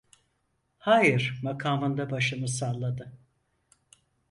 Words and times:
Hayır 0.77 1.39
makamında 1.43 2.09
başını 2.11 2.47
salladı. 2.47 3.13